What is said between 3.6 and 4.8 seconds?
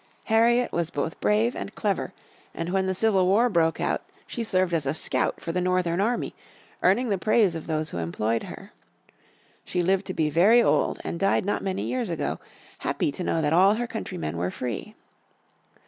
out, she served